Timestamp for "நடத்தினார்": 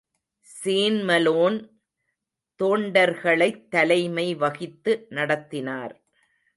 5.09-5.93